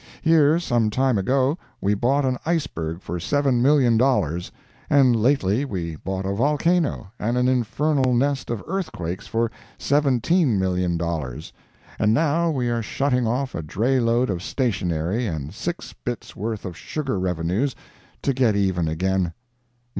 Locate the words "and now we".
11.99-12.67